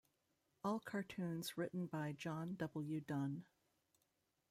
[0.63, 3.01] All cartoons written by John W.
[3.01, 3.45] Dunn.